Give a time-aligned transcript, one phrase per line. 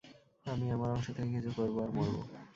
[0.45, 2.15] আমি আমার অংশ থেকে কিছু করব আর মরব।